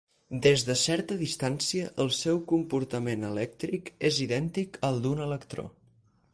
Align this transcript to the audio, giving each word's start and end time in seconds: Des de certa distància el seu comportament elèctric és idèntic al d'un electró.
Des 0.43 0.61
de 0.69 0.75
certa 0.83 1.17
distància 1.19 1.91
el 2.05 2.09
seu 2.21 2.41
comportament 2.53 3.29
elèctric 3.29 3.95
és 4.13 4.21
idèntic 4.29 4.83
al 4.91 5.01
d'un 5.05 5.23
electró. 5.31 5.71